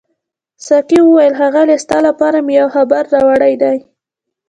ساقي 0.65 0.99
وویل 1.03 1.33
ښاغلیه 1.39 1.77
ستا 1.83 1.97
لپاره 2.07 2.37
مې 2.45 2.53
یو 2.61 2.67
خبر 2.75 3.03
راوړی 3.13 3.53
دی. 3.61 3.77